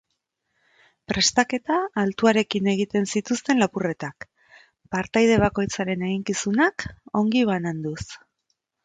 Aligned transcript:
Prestaketa 1.11 1.75
altuarekin 2.03 2.69
egiten 2.73 3.05
zituzten 3.13 3.61
lapurretak, 3.63 4.27
partaide 4.97 5.37
bakoitzaren 5.45 6.07
eginkizunak 6.09 6.87
ongi 7.21 7.45
bananduz. 7.53 8.01